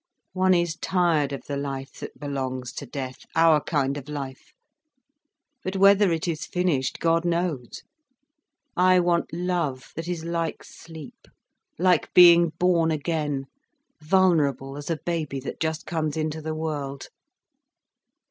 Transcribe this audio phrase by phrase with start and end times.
[0.33, 4.51] One is tired of the life that belongs to death—our kind of life.
[5.63, 7.83] But whether it is finished, God knows.
[8.75, 11.27] I want love that is like sleep,
[11.77, 13.45] like being born again,
[14.01, 17.09] vulnerable as a baby that just comes into the world."